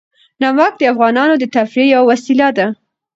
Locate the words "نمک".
0.41-0.73